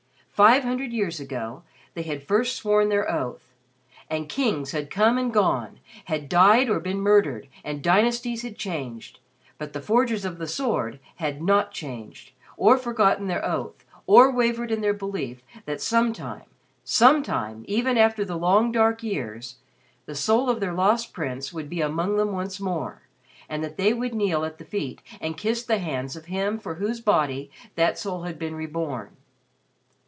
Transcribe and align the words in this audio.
Five 0.33 0.63
hundred 0.63 0.91
years 0.91 1.19
ago 1.19 1.61
they 1.93 2.01
had 2.01 2.23
first 2.23 2.55
sworn 2.55 2.89
their 2.89 3.07
oath; 3.11 3.53
and 4.09 4.27
kings 4.27 4.71
had 4.71 4.89
come 4.89 5.19
and 5.19 5.31
gone, 5.31 5.79
had 6.05 6.27
died 6.27 6.67
or 6.67 6.79
been 6.79 6.99
murdered, 6.99 7.47
and 7.63 7.83
dynasties 7.83 8.41
had 8.41 8.57
changed, 8.57 9.19
but 9.59 9.73
the 9.73 9.81
Forgers 9.81 10.25
of 10.25 10.39
the 10.39 10.47
Sword 10.47 10.99
had 11.17 11.43
not 11.43 11.71
changed 11.73 12.31
or 12.57 12.75
forgotten 12.79 13.27
their 13.27 13.45
oath 13.45 13.85
or 14.07 14.31
wavered 14.31 14.71
in 14.71 14.81
their 14.81 14.95
belief 14.95 15.43
that 15.65 15.79
some 15.79 16.11
time 16.11 16.49
some 16.83 17.21
time, 17.21 17.63
even 17.67 17.95
after 17.95 18.25
the 18.25 18.35
long 18.35 18.71
dark 18.71 19.03
years 19.03 19.57
the 20.07 20.15
soul 20.15 20.49
of 20.49 20.59
their 20.59 20.73
Lost 20.73 21.13
Prince 21.13 21.53
would 21.53 21.69
be 21.69 21.81
among 21.81 22.17
them 22.17 22.31
once 22.31 22.59
more, 22.59 23.03
and 23.47 23.63
that 23.63 23.77
they 23.77 23.93
would 23.93 24.15
kneel 24.15 24.43
at 24.43 24.57
the 24.57 24.65
feet 24.65 25.03
and 25.19 25.37
kiss 25.37 25.61
the 25.63 25.77
hands 25.77 26.15
of 26.15 26.25
him 26.25 26.57
for 26.57 26.73
whose 26.75 26.99
body 26.99 27.51
that 27.75 27.99
soul 27.99 28.23
had 28.23 28.39
been 28.39 28.55
reborn. 28.55 29.15